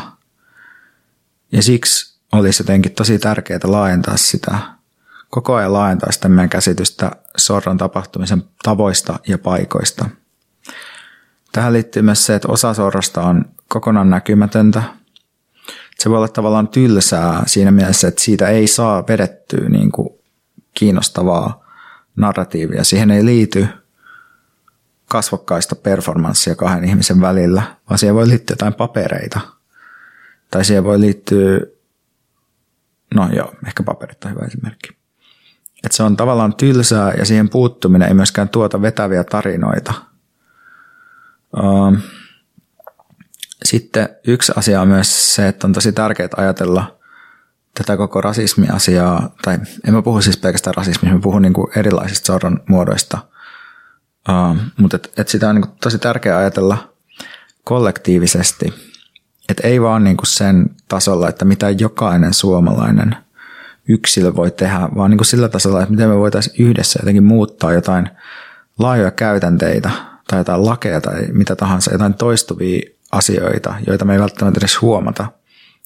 Ja 1.52 1.62
siksi 1.62 2.18
olisi 2.32 2.62
jotenkin 2.62 2.92
tosi 2.92 3.18
tärkeää 3.18 3.60
laajentaa 3.64 4.16
sitä, 4.16 4.58
koko 5.30 5.54
ajan 5.54 5.72
laajentaa 5.72 6.12
sitä 6.12 6.28
meidän 6.28 6.48
käsitystä 6.48 7.10
sorron 7.36 7.78
tapahtumisen 7.78 8.44
tavoista 8.62 9.18
ja 9.28 9.38
paikoista. 9.38 10.08
Tähän 11.52 11.72
liittyy 11.72 12.02
myös 12.02 12.26
se, 12.26 12.34
että 12.34 12.48
osa 12.48 12.74
sorrosta 12.74 13.22
on 13.22 13.44
kokonaan 13.72 14.10
näkymätöntä. 14.10 14.82
Se 15.98 16.10
voi 16.10 16.16
olla 16.18 16.28
tavallaan 16.28 16.68
tylsää 16.68 17.42
siinä 17.46 17.70
mielessä, 17.70 18.08
että 18.08 18.22
siitä 18.22 18.48
ei 18.48 18.66
saa 18.66 19.04
vedettyä 19.08 19.68
niin 19.68 19.92
kuin 19.92 20.08
kiinnostavaa 20.74 21.68
narratiivia. 22.16 22.84
Siihen 22.84 23.10
ei 23.10 23.24
liity 23.24 23.66
kasvokkaista 25.08 25.76
performanssia 25.76 26.54
kahden 26.54 26.84
ihmisen 26.84 27.20
välillä, 27.20 27.62
vaan 27.88 27.98
siihen 27.98 28.14
voi 28.14 28.28
liittyä 28.28 28.54
jotain 28.54 28.74
papereita. 28.74 29.40
Tai 30.50 30.64
siihen 30.64 30.84
voi 30.84 31.00
liittyä, 31.00 31.60
no 33.14 33.28
joo, 33.36 33.54
ehkä 33.66 33.82
paperit 33.82 34.24
on 34.24 34.30
hyvä 34.30 34.46
esimerkki. 34.46 34.88
Että 35.84 35.96
se 35.96 36.02
on 36.02 36.16
tavallaan 36.16 36.54
tylsää 36.54 37.12
ja 37.12 37.24
siihen 37.24 37.48
puuttuminen 37.48 38.08
ei 38.08 38.14
myöskään 38.14 38.48
tuota 38.48 38.82
vetäviä 38.82 39.24
tarinoita. 39.24 39.94
Sitten 43.64 44.08
yksi 44.26 44.52
asia 44.56 44.80
on 44.80 44.88
myös 44.88 45.34
se, 45.34 45.48
että 45.48 45.66
on 45.66 45.72
tosi 45.72 45.92
tärkeää 45.92 46.28
ajatella 46.36 46.98
tätä 47.74 47.96
koko 47.96 48.20
rasismiasiaa, 48.20 49.34
tai 49.42 49.58
en 49.88 49.94
mä 49.94 50.02
puhu 50.02 50.22
siis 50.22 50.36
pelkästään 50.36 50.74
rasismista, 50.74 51.14
mä 51.14 51.22
puhun 51.22 51.42
niin 51.42 51.52
kuin 51.52 51.78
erilaisista 51.78 52.26
sorron 52.26 52.60
muodoista, 52.68 53.18
uh, 54.28 54.56
mutta 54.76 54.96
et, 54.96 55.12
et 55.16 55.28
sitä 55.28 55.48
on 55.48 55.54
niin 55.54 55.62
kuin 55.62 55.78
tosi 55.80 55.98
tärkeää 55.98 56.38
ajatella 56.38 56.92
kollektiivisesti, 57.64 58.74
että 59.48 59.68
ei 59.68 59.82
vaan 59.82 60.04
niin 60.04 60.16
kuin 60.16 60.26
sen 60.26 60.70
tasolla, 60.88 61.28
että 61.28 61.44
mitä 61.44 61.70
jokainen 61.70 62.34
suomalainen 62.34 63.16
yksilö 63.88 64.34
voi 64.34 64.50
tehdä, 64.50 64.88
vaan 64.96 65.10
niin 65.10 65.18
kuin 65.18 65.26
sillä 65.26 65.48
tasolla, 65.48 65.82
että 65.82 65.90
miten 65.90 66.08
me 66.08 66.18
voitaisiin 66.18 66.66
yhdessä 66.66 66.98
jotenkin 67.02 67.24
muuttaa 67.24 67.72
jotain 67.72 68.10
laajoja 68.78 69.10
käytänteitä 69.10 69.90
tai 70.28 70.40
jotain 70.40 70.66
lakeja 70.66 71.00
tai 71.00 71.26
mitä 71.32 71.56
tahansa, 71.56 71.92
jotain 71.92 72.14
toistuvia 72.14 72.80
asioita, 73.12 73.74
joita 73.86 74.04
me 74.04 74.12
ei 74.12 74.20
välttämättä 74.20 74.60
edes 74.60 74.80
huomata. 74.80 75.26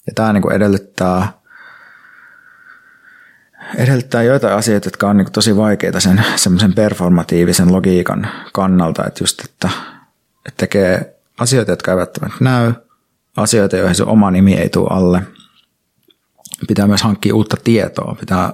Ja 0.07 0.13
tämä 0.15 0.33
niin 0.33 0.41
kuin 0.41 0.55
edellyttää 0.55 1.37
edellyttää 3.75 4.23
joitain 4.23 4.53
asioita, 4.53 4.87
jotka 4.87 5.09
on 5.09 5.17
niin 5.17 5.31
tosi 5.31 5.57
vaikeita 5.57 5.99
sen 5.99 6.23
semmoisen 6.35 6.73
performatiivisen 6.73 7.73
logiikan 7.73 8.27
kannalta, 8.53 9.05
että 9.05 9.23
just, 9.23 9.41
että, 9.45 9.69
että 10.45 10.57
tekee 10.57 11.15
asioita, 11.39 11.71
jotka 11.71 11.91
eivät 11.91 11.99
välttämättä 11.99 12.43
näy, 12.43 12.73
asioita, 13.37 13.77
joihin 13.77 13.95
se 13.95 14.03
oma 14.03 14.31
nimi 14.31 14.53
ei 14.53 14.69
tule 14.69 14.87
alle. 14.91 15.21
Pitää 16.67 16.87
myös 16.87 17.01
hankkia 17.01 17.35
uutta 17.35 17.57
tietoa, 17.63 18.15
pitää 18.19 18.53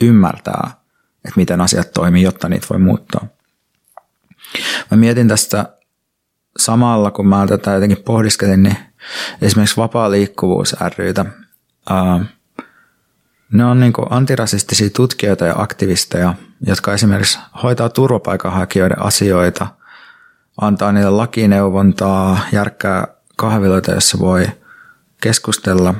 ymmärtää, 0.00 0.70
että 1.14 1.36
miten 1.36 1.60
asiat 1.60 1.92
toimii, 1.92 2.22
jotta 2.22 2.48
niitä 2.48 2.66
voi 2.70 2.78
muuttaa. 2.78 3.26
Mä 4.90 4.96
mietin 4.96 5.28
tästä 5.28 5.76
samalla, 6.58 7.10
kun 7.10 7.28
mä 7.28 7.46
tätä 7.46 7.72
jotenkin 7.72 8.02
pohdiskelin, 8.04 8.62
niin 8.62 8.76
esimerkiksi 9.42 9.76
vapaa 9.76 10.10
liikkuvuus 10.10 10.76
rytä. 10.98 11.24
Ne 13.52 13.64
on 13.64 13.80
niin 13.80 13.92
antirasistisia 14.10 14.90
tutkijoita 14.90 15.46
ja 15.46 15.54
aktivisteja, 15.56 16.34
jotka 16.66 16.92
esimerkiksi 16.92 17.38
hoitaa 17.62 17.88
turvapaikanhakijoiden 17.88 19.02
asioita, 19.02 19.66
antaa 20.60 20.92
niille 20.92 21.10
lakineuvontaa, 21.10 22.38
järkkää 22.52 23.06
kahviloita, 23.36 23.92
jossa 23.92 24.18
voi 24.18 24.46
keskustella. 25.20 25.94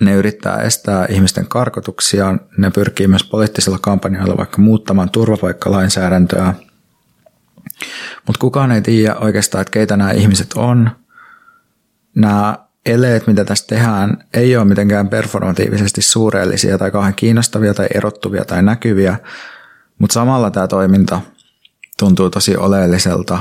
Ne 0.00 0.14
yrittää 0.14 0.56
estää 0.56 1.06
ihmisten 1.08 1.46
karkotuksia, 1.46 2.38
ne 2.58 2.70
pyrkii 2.70 3.08
myös 3.08 3.24
poliittisilla 3.24 3.78
kampanjoilla 3.78 4.36
vaikka 4.36 4.62
muuttamaan 4.62 5.10
turvapaikkalainsäädäntöä. 5.10 6.54
Mutta 8.26 8.40
kukaan 8.40 8.72
ei 8.72 8.82
tiedä 8.82 9.14
oikeastaan, 9.14 9.62
että 9.62 9.70
keitä 9.70 9.96
nämä 9.96 10.10
ihmiset 10.10 10.52
on. 10.52 10.90
Nämä 12.14 12.58
eleet, 12.86 13.26
mitä 13.26 13.44
tässä 13.44 13.66
tehdään, 13.66 14.24
ei 14.34 14.56
ole 14.56 14.64
mitenkään 14.64 15.08
performatiivisesti 15.08 16.02
suureellisia 16.02 16.78
tai 16.78 16.90
kauhean 16.90 17.14
kiinnostavia 17.14 17.74
tai 17.74 17.86
erottuvia 17.94 18.44
tai 18.44 18.62
näkyviä, 18.62 19.18
mutta 19.98 20.14
samalla 20.14 20.50
tämä 20.50 20.68
toiminta 20.68 21.20
tuntuu 21.98 22.30
tosi 22.30 22.56
oleelliselta 22.56 23.38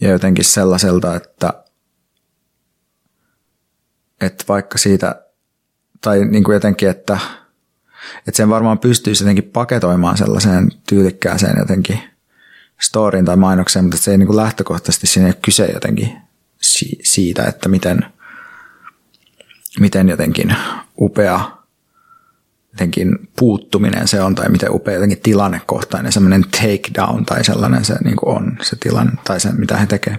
ja 0.00 0.10
jotenkin 0.10 0.44
sellaiselta, 0.44 1.16
että, 1.16 1.64
että 4.20 4.44
vaikka 4.48 4.78
siitä, 4.78 5.22
tai 6.00 6.24
niin 6.24 6.44
kuin 6.44 6.54
jotenkin, 6.54 6.88
että, 6.88 7.18
että 8.18 8.36
sen 8.36 8.48
varmaan 8.48 8.78
pystyisi 8.78 9.24
jotenkin 9.24 9.44
paketoimaan 9.44 10.18
sellaiseen 10.18 10.70
tyylikkääseen 10.88 11.58
jotenkin 11.58 12.00
storyin 12.80 13.24
tai 13.24 13.36
mainokseen, 13.36 13.84
mutta 13.84 13.98
se 13.98 14.10
ei 14.10 14.18
niin 14.18 14.36
lähtökohtaisesti 14.36 15.20
ole 15.20 15.34
kyse 15.42 15.66
jotenkin 15.66 16.16
siitä, 17.02 17.44
että 17.44 17.68
miten, 17.68 18.06
miten 19.80 20.08
jotenkin 20.08 20.56
upea 21.00 21.58
jotenkin 22.72 23.28
puuttuminen 23.38 24.08
se 24.08 24.22
on 24.22 24.34
tai 24.34 24.48
miten 24.48 24.74
upea 24.74 24.94
jotenkin 24.94 25.20
tilannekohtainen 25.20 26.12
semmoinen 26.12 26.42
takedown 26.42 27.24
tai 27.24 27.44
sellainen 27.44 27.84
se 27.84 27.94
niin 28.04 28.16
on 28.22 28.58
se 28.62 28.76
tilanne 28.76 29.12
tai 29.24 29.40
se 29.40 29.52
mitä 29.52 29.76
he 29.76 29.86
tekee. 29.86 30.18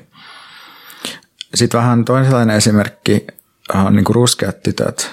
Sitten 1.56 1.78
vähän 1.78 2.06
toinen 2.06 2.50
esimerkki 2.50 3.28
on 3.74 3.96
niin 3.96 4.06
ruskeat 4.10 4.64
tytöt, 4.64 5.12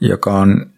joka 0.00 0.32
on, 0.32 0.70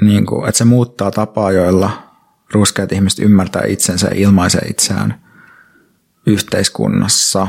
niin 0.00 0.26
kuin, 0.26 0.48
että 0.48 0.58
se 0.58 0.64
muuttaa 0.64 1.10
tapaa, 1.10 1.52
joilla 1.52 2.09
ruskeat 2.52 2.92
ihmiset 2.92 3.18
ymmärtää 3.18 3.62
itsensä 3.66 4.06
ja 4.06 4.14
ilmaisee 4.14 4.60
itseään 4.60 5.20
yhteiskunnassa. 6.26 7.48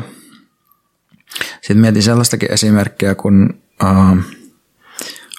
Sitten 1.62 1.78
mietin 1.78 2.04
sellaistakin 2.04 2.52
esimerkkiä, 2.52 3.16
kun 3.16 3.62
uh, 3.84 4.18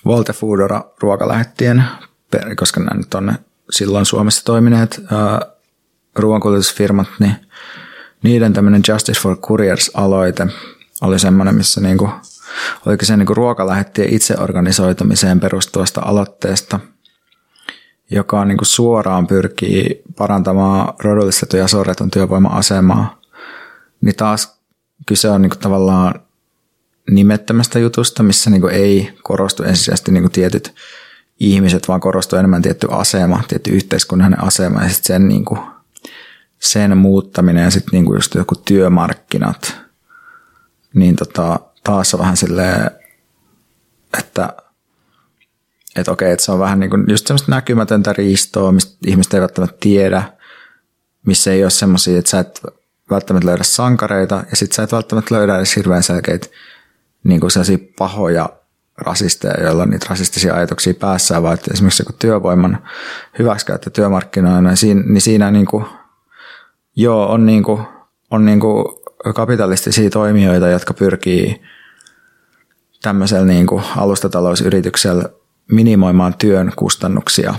Volte 0.04 0.33
Foodora 0.33 0.85
ruokalähettien, 1.00 1.85
koska 2.57 2.81
nämä 2.81 2.97
nyt 2.97 3.14
on 3.14 3.35
silloin 3.71 4.07
Suomessa 4.07 4.45
toimineet 4.45 4.99
uh, 4.99 5.52
ruoankuljetusfirmat, 6.16 7.09
niin 7.19 7.37
niiden 8.23 8.52
tämmöinen 8.52 8.83
Justice 8.88 9.21
for 9.21 9.37
Couriers-aloite 9.37 10.47
oli 11.00 11.19
semmoinen, 11.19 11.54
missä 11.54 11.81
niinku, 11.81 12.11
oliko 12.87 13.04
se 13.04 13.16
niinku 13.16 13.35
ruokalähettien 13.35 14.14
itseorganisoitumiseen 14.14 15.40
perustuvasta 15.40 16.00
aloitteesta, 16.04 16.81
joka 18.12 18.40
on 18.40 18.49
niinku 18.49 18.64
suoraan 18.64 19.26
pyrkii 19.26 20.02
parantamaan 20.19 20.95
rodullistetun 20.99 21.61
ja 21.61 21.69
sorretun 21.69 22.11
työvoima-asemaa, 22.11 23.21
niin 24.00 24.16
taas 24.16 24.59
kyse 25.07 25.31
on 25.31 25.42
niinku 25.42 25.57
tavallaan 25.57 26.14
nimettömästä 27.11 27.78
jutusta, 27.78 28.23
missä 28.23 28.50
niinku 28.50 28.66
ei 28.66 29.12
korostu 29.23 29.62
ensisijaisesti 29.62 30.12
niinku 30.12 30.31
tietyt 30.31 30.75
ihmiset, 31.40 31.88
vaan 31.88 32.00
korostuu 32.00 32.38
enemmän 32.38 32.62
tietty 32.62 32.88
asema, 32.90 33.42
tietty 33.49 33.71
yhteiskunnallinen 33.71 34.45
asema 34.45 34.83
ja 34.83 34.88
sitten 34.88 35.07
sen, 35.07 35.28
niinku, 35.28 35.59
sen 36.59 36.97
muuttaminen 36.97 37.64
ja 37.64 37.71
sitten 37.71 37.92
niinku 37.92 38.14
just 38.14 38.35
joku 38.35 38.54
työmarkkinat, 38.54 39.76
niin 40.95 41.16
tota, 41.16 41.61
taas 41.85 42.14
on 42.14 42.21
vähän 42.21 42.37
silleen, 42.37 42.90
että 44.19 44.57
että 45.96 46.12
okei, 46.12 46.32
että 46.32 46.44
se 46.44 46.52
on 46.52 46.58
vähän 46.58 46.80
niin 46.80 46.90
kuin 46.90 47.04
just 47.08 47.26
semmoista 47.26 47.50
näkymätöntä 47.50 48.12
riistoa, 48.12 48.72
mistä 48.72 48.96
ihmiset 49.06 49.34
eivät 49.34 49.42
välttämättä 49.42 49.76
tiedä, 49.80 50.22
missä 51.26 51.52
ei 51.52 51.64
ole 51.64 51.70
semmoisia, 51.70 52.18
että 52.18 52.30
sä 52.30 52.38
et 52.38 52.61
välttämättä 53.11 53.46
löydä 53.46 53.62
sankareita 53.62 54.44
ja 54.50 54.56
sitten 54.56 54.76
sä 54.76 54.82
et 54.82 54.92
välttämättä 54.92 55.34
löydä 55.34 55.56
edes 55.56 55.76
hirveän 55.76 56.02
selkeitä 56.02 56.46
niin 57.25 57.40
kuin 57.40 57.50
pahoja 57.99 58.49
rasisteja, 58.99 59.64
joilla 59.64 59.82
on 59.82 59.90
niitä 59.90 60.06
rasistisia 60.11 60.54
ajatuksia 60.54 60.94
päässä, 60.94 61.42
vaan 61.42 61.54
että 61.54 61.70
esimerkiksi 61.75 62.02
joku 62.02 62.12
työvoiman 62.18 62.78
hyväksikäyttö 63.38 63.90
työmarkkinoilla, 63.90 64.61
niin 64.61 64.76
siinä, 64.76 65.02
niin 65.06 65.20
siinä 65.20 65.50
niin 65.50 65.66
kuin, 65.66 65.84
joo, 66.96 67.32
on, 67.32 67.46
niin 67.46 67.62
kuin, 67.62 67.82
on 68.30 68.44
niin 68.44 68.61
kuin 68.61 68.84
kapitalistisia 69.34 70.11
toimijoita, 70.11 70.68
jotka 70.68 70.94
pyrkii 70.94 71.62
tämmöisellä 73.02 73.46
niin 73.46 73.66
kuin 73.66 73.84
alustatalousyrityksellä 73.96 75.25
minimoimaan 75.71 76.35
työn 76.38 76.73
kustannuksia 76.76 77.54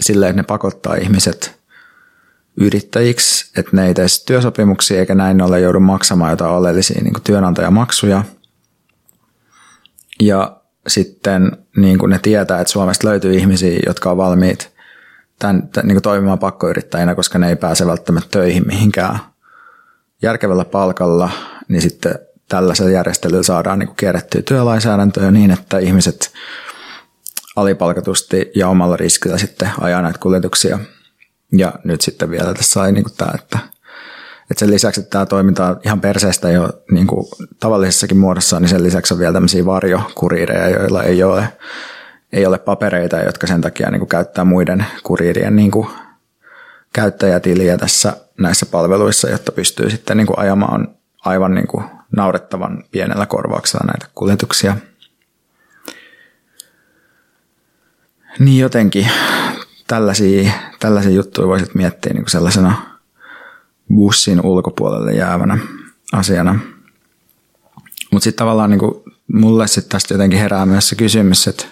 silleen, 0.00 0.30
että 0.30 0.42
ne 0.42 0.46
pakottaa 0.46 0.94
ihmiset 0.94 1.60
yrittäjiksi, 2.60 3.50
että 3.56 3.70
ne 3.76 3.86
ei 3.86 3.94
tee 3.94 4.06
työsopimuksia 4.26 5.00
eikä 5.00 5.14
näin 5.14 5.42
ole 5.42 5.60
joudu 5.60 5.80
maksamaan 5.80 6.30
jotain 6.30 6.50
oleellisia 6.50 7.02
niin 7.02 7.22
työnantajamaksuja– 7.24 8.24
ja 10.20 10.56
sitten 10.86 11.52
niin 11.76 11.98
kuin 11.98 12.10
ne 12.10 12.18
tietää, 12.22 12.60
että 12.60 12.72
Suomesta 12.72 13.08
löytyy 13.08 13.34
ihmisiä, 13.34 13.78
jotka 13.86 14.10
on 14.10 14.16
valmiit 14.16 14.74
tämän, 15.38 15.68
tämän, 15.68 15.88
niin 15.88 15.94
kuin 15.94 16.02
toimimaan 16.02 16.38
pakkoyrittäjinä, 16.38 17.14
koska 17.14 17.38
ne 17.38 17.48
ei 17.48 17.56
pääse 17.56 17.86
välttämättä 17.86 18.28
töihin 18.30 18.66
mihinkään 18.66 19.18
järkevällä 20.22 20.64
palkalla, 20.64 21.30
niin 21.68 21.82
sitten 21.82 22.14
tällaisella 22.48 22.90
järjestelyllä 22.90 23.42
saadaan 23.42 23.78
niin 23.78 23.86
kuin 23.86 23.96
kierrettyä 23.96 24.42
työlainsäädäntöä 24.42 25.30
niin, 25.30 25.50
että 25.50 25.78
ihmiset 25.78 26.32
alipalkatusti 27.56 28.50
ja 28.54 28.68
omalla 28.68 28.96
riskillä 28.96 29.38
sitten 29.38 29.70
ajaa 29.80 30.02
näitä 30.02 30.18
kuljetuksia. 30.18 30.78
Ja 31.52 31.72
nyt 31.84 32.00
sitten 32.00 32.30
vielä 32.30 32.54
tässä 32.54 32.72
sai 32.72 32.92
niin 32.92 33.04
tämä, 33.16 33.30
että 33.34 33.58
et 34.50 34.58
sen 34.58 34.70
lisäksi, 34.70 35.00
että 35.00 35.10
tämä 35.10 35.26
toiminta 35.26 35.76
ihan 35.84 36.00
perseestä 36.00 36.50
jo 36.50 36.68
niin 36.90 37.06
kuin 37.06 37.26
tavallisessakin 37.60 38.16
muodossa, 38.16 38.60
niin 38.60 38.68
sen 38.68 38.82
lisäksi 38.82 39.14
on 39.14 39.20
vielä 39.20 39.32
tämmöisiä 39.32 39.66
varjokuriireja, 39.66 40.68
joilla 40.68 41.02
ei 41.02 41.22
ole, 41.22 41.48
ei 42.32 42.46
ole 42.46 42.58
papereita, 42.58 43.20
jotka 43.20 43.46
sen 43.46 43.60
takia 43.60 43.90
niin 43.90 44.00
kuin 44.00 44.08
käyttää 44.08 44.44
muiden 44.44 44.86
kuriirien 45.02 45.56
niin 45.56 45.70
kuin 45.70 45.88
käyttäjätiliä 46.92 47.78
tässä 47.78 48.16
näissä 48.38 48.66
palveluissa, 48.66 49.30
jotta 49.30 49.52
pystyy 49.52 49.90
sitten 49.90 50.16
niin 50.16 50.26
kuin 50.26 50.38
ajamaan 50.38 50.88
aivan 51.24 51.54
niin 51.54 51.66
kuin 51.66 51.84
naurettavan 52.16 52.84
pienellä 52.90 53.26
korvauksella 53.26 53.86
näitä 53.86 54.06
kuljetuksia. 54.14 54.76
Niin 58.38 58.60
jotenkin 58.60 59.08
tällaisia, 59.86 60.52
tällaisia 60.80 61.12
juttuja 61.12 61.48
voisit 61.48 61.74
miettiä 61.74 62.12
niin 62.12 62.24
kuin 62.24 62.30
sellaisena 62.30 62.76
bussin 63.94 64.46
ulkopuolelle 64.46 65.12
jäävänä 65.12 65.58
asiana. 66.12 66.58
Mutta 68.10 68.24
sitten 68.24 68.38
tavallaan 68.38 68.70
niinku, 68.70 69.04
mulle 69.32 69.66
sitten 69.66 69.90
tästä 69.90 70.14
jotenkin 70.14 70.38
herää 70.38 70.66
myös 70.66 70.88
se 70.88 70.96
kysymys, 70.96 71.48
että 71.48 71.64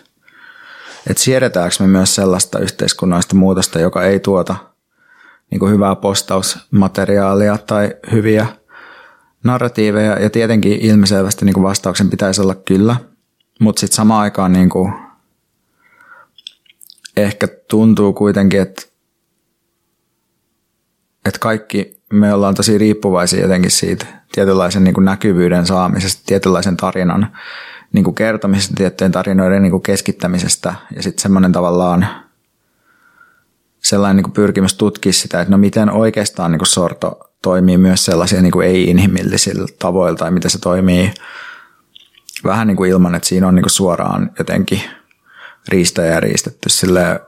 et 1.07 1.19
siedetäänkö 1.19 1.77
me 1.81 1.87
myös 1.87 2.15
sellaista 2.15 2.59
yhteiskunnallista 2.59 3.37
muutosta, 3.37 3.81
joka 3.81 4.03
ei 4.05 4.21
tuota 4.21 4.57
niinku 5.51 5.67
hyvää 5.67 5.97
postausmateriaalia 5.97 7.59
tai 7.59 7.95
hyviä 8.13 8.47
narratiiveja. 9.45 10.21
Ja 10.21 10.31
tietenkin 10.31 10.79
ilmiselvästi 10.81 11.45
niinku 11.45 11.63
vastauksen 11.63 12.11
pitäisi 12.11 12.41
olla 12.41 12.55
kyllä, 12.55 12.97
mutta 13.61 13.81
sitten 13.81 13.97
samaan 13.97 14.23
aikaan 14.23 14.53
niinku, 14.53 14.91
ehkä 17.17 17.49
tuntuu 17.69 18.13
kuitenkin, 18.13 18.61
että 18.61 18.83
että 21.25 21.39
kaikki 21.39 22.03
me 22.13 22.35
ollaan 22.35 22.55
tosi 22.55 22.79
riippuvaisia 22.79 23.43
jotenkin 23.43 23.71
siitä 23.71 24.07
tietynlaisen 24.33 24.85
niin 24.85 24.95
kuin 24.95 25.05
näkyvyyden 25.05 25.67
saamisesta, 25.67 26.23
tietynlaisen 26.27 26.77
tarinan 26.77 27.37
niin 27.93 28.05
kuin 28.05 28.15
kertomisesta, 28.15 28.75
tiettyjen 28.77 29.13
tarinoiden 29.13 29.63
niin 29.63 29.71
kuin 29.71 29.83
keskittämisestä. 29.83 30.75
Ja 30.97 31.03
sitten 31.03 31.23
semmoinen 31.23 31.53
tavallaan 31.53 32.07
sellainen 33.83 34.17
niin 34.17 34.25
kuin 34.25 34.33
pyrkimys 34.33 34.75
tutkia 34.75 35.13
sitä, 35.13 35.41
että 35.41 35.51
no 35.51 35.59
miten 35.59 35.91
oikeastaan 35.91 36.51
niin 36.51 36.59
kuin 36.59 36.67
sorto 36.67 37.21
toimii 37.43 37.79
myös 37.79 38.05
sellaisia 38.05 38.43
niin 38.43 38.53
kuin 38.53 38.69
ei-inhimillisillä 38.69 39.67
tavoilla 39.79 40.19
tai 40.19 40.31
miten 40.31 40.51
se 40.51 40.59
toimii. 40.59 41.15
Vähän 42.45 42.67
niin 42.67 42.77
kuin 42.77 42.91
ilman, 42.91 43.15
että 43.15 43.29
siinä 43.29 43.49
on 43.49 43.55
niin 43.55 43.63
kuin 43.63 43.71
suoraan 43.71 44.31
jotenkin 44.39 44.83
riistä 45.69 46.03
ja 46.03 46.21
riistetty 46.21 46.69
sille 46.69 47.21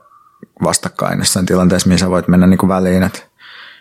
vastakkain 0.63 1.19
jossain 1.19 1.45
tilanteessa, 1.45 1.89
missä 1.89 2.09
voit 2.09 2.27
mennä 2.27 2.47
niin 2.47 2.57
kuin 2.57 2.69
väliin, 2.69 3.03
että 3.03 3.19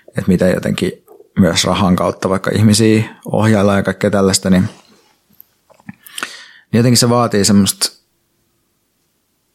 että 0.08 0.28
miten 0.28 0.54
jotenkin 0.54 0.92
myös 1.38 1.64
rahan 1.64 1.96
kautta 1.96 2.28
vaikka 2.28 2.50
ihmisiä 2.54 3.04
ohjaillaan 3.24 3.78
ja 3.78 3.82
kaikkea 3.82 4.10
tällaista, 4.10 4.50
niin, 4.50 4.68
niin 6.72 6.78
jotenkin 6.78 6.98
se 6.98 7.08
vaatii 7.08 7.44
semmoista, 7.44 7.92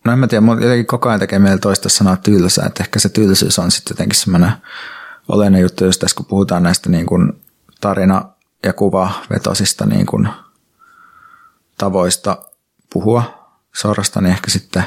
no 0.05 0.13
en 0.13 0.19
mä 0.19 0.27
tiedä, 0.27 0.45
jotenkin 0.61 0.85
koko 0.85 1.09
ajan 1.09 1.19
tekee 1.19 1.39
meillä 1.39 1.57
toista 1.57 1.89
sanaa 1.89 2.15
tylsää, 2.15 2.65
että 2.65 2.83
ehkä 2.83 2.99
se 2.99 3.09
tylsyys 3.09 3.59
on 3.59 3.71
sitten 3.71 3.95
jotenkin 3.95 4.19
semmoinen 4.19 4.51
oleellinen 5.27 5.61
juttu, 5.61 5.85
jos 5.85 5.97
tässä 5.97 6.15
kun 6.15 6.25
puhutaan 6.25 6.63
näistä 6.63 6.89
niin 6.89 7.05
kuin 7.05 7.41
tarina- 7.81 8.29
ja 8.63 8.73
kuvavetosista 8.73 9.85
niin 9.85 10.05
kuin 10.05 10.29
tavoista 11.77 12.37
puhua 12.93 13.38
sorasta, 13.75 14.21
niin 14.21 14.31
ehkä 14.31 14.51
sitten 14.51 14.83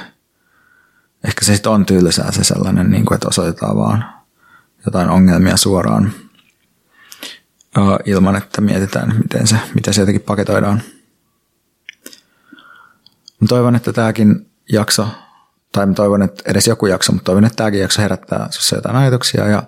ehkä 1.24 1.44
se 1.44 1.54
sitten 1.54 1.72
on 1.72 1.86
tylsää 1.86 2.32
se 2.32 2.44
sellainen, 2.44 2.90
niin 2.90 3.04
kuin, 3.04 3.14
että 3.14 3.28
osoitetaan 3.28 3.76
vaan 3.76 4.04
jotain 4.86 5.10
ongelmia 5.10 5.56
suoraan 5.56 6.12
ilman, 8.04 8.36
että 8.36 8.60
mietitään, 8.60 9.16
miten 9.22 9.46
se, 9.46 9.56
miten 9.74 9.94
se 9.94 10.00
jotenkin 10.00 10.22
paketoidaan. 10.22 10.82
Mä 13.40 13.46
toivon, 13.48 13.76
että 13.76 13.92
tämäkin 13.92 14.50
jakso, 14.72 15.08
tai 15.72 15.86
mä 15.86 15.94
toivon, 15.94 16.22
että 16.22 16.42
edes 16.46 16.66
joku 16.66 16.86
jakso, 16.86 17.12
mutta 17.12 17.24
toivon, 17.24 17.44
että 17.44 17.56
tämäkin 17.56 17.80
jakso 17.80 18.02
herättää 18.02 18.46
sinussa 18.50 18.76
jotain 18.76 18.96
ajatuksia. 18.96 19.46
Ja 19.46 19.62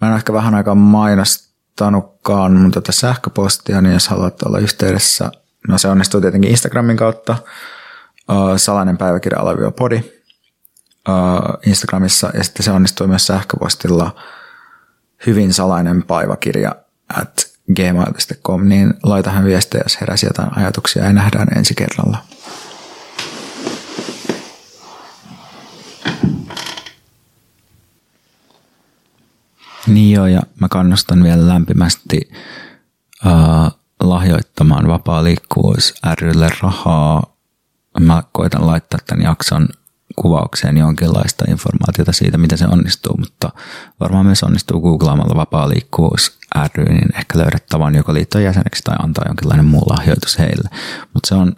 mä 0.00 0.08
en 0.08 0.16
ehkä 0.16 0.32
vähän 0.32 0.54
aikaa 0.54 0.74
mainostanutkaan 0.74 2.52
mun 2.52 2.70
tätä 2.70 2.92
sähköpostia, 2.92 3.80
niin 3.80 3.92
jos 3.92 4.08
haluat 4.08 4.42
olla 4.42 4.58
yhteydessä, 4.58 5.30
no 5.68 5.78
se 5.78 5.88
onnistuu 5.88 6.20
tietenkin 6.20 6.50
Instagramin 6.50 6.96
kautta, 6.96 7.36
salainen 8.56 8.98
päiväkirja 8.98 9.40
alavio 9.40 9.70
podi 9.70 9.96
uh, 9.96 11.58
Instagramissa, 11.66 12.30
ja 12.34 12.44
sitten 12.44 12.64
se 12.64 12.70
onnistuu 12.70 13.06
myös 13.06 13.26
sähköpostilla– 13.26 14.14
hyvin 15.26 15.52
salainen 15.52 16.02
paivakirja 16.02 16.74
at 17.14 17.46
gmail.com, 17.74 18.68
niin 18.68 18.94
laitahan 19.02 19.44
viestejä, 19.44 19.82
jos 19.84 20.00
heräsi 20.00 20.26
jotain 20.26 20.58
ajatuksia 20.58 21.04
ja 21.04 21.12
nähdään 21.12 21.48
ensi 21.58 21.74
kerralla. 21.74 22.18
Niin 29.86 30.14
joo, 30.14 30.26
ja 30.26 30.40
mä 30.60 30.68
kannustan 30.68 31.22
vielä 31.22 31.48
lämpimästi 31.48 32.30
uh, 33.26 33.80
lahjoittamaan 34.00 34.88
vapaa 34.88 35.24
liikkuvuus 35.24 35.94
rylle 36.20 36.48
rahaa. 36.62 37.33
Mä 38.00 38.22
koitan 38.32 38.66
laittaa 38.66 39.00
tämän 39.06 39.24
jakson 39.24 39.68
kuvaukseen 40.16 40.76
jonkinlaista 40.76 41.44
informaatiota 41.48 42.12
siitä, 42.12 42.38
miten 42.38 42.58
se 42.58 42.66
onnistuu, 42.66 43.16
mutta 43.16 43.50
varmaan 44.00 44.26
myös 44.26 44.42
onnistuu 44.42 44.80
googlaamalla 44.80 45.34
vapaa 45.34 45.68
liikkuvuus 45.68 46.38
ry, 46.74 46.84
niin 46.84 47.16
ehkä 47.18 47.38
löydät 47.38 47.66
tavan 47.66 47.94
joko 47.94 48.14
liittoon 48.14 48.44
jäseneksi 48.44 48.82
tai 48.82 48.96
antaa 49.02 49.24
jonkinlainen 49.28 49.66
muu 49.66 49.82
lahjoitus 49.90 50.38
heille. 50.38 50.68
Mutta 51.14 51.28
se 51.28 51.34
on 51.34 51.56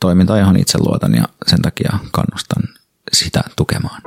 toiminta, 0.00 0.38
johon 0.38 0.56
itse 0.56 0.78
luotan 0.78 1.14
ja 1.14 1.24
sen 1.46 1.62
takia 1.62 1.98
kannustan 2.12 2.62
sitä 3.12 3.40
tukemaan. 3.56 4.05